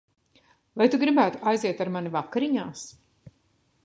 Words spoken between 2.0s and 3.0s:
vakariņās?